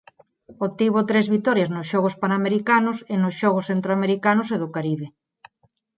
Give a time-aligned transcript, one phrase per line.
[0.65, 5.07] Obtivo tres vitorias nos Xogos Panamericanos e nos Xogos Centroamericanos e do Caribe.